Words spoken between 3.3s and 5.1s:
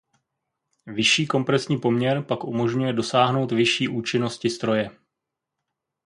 vyšší účinnosti stroje.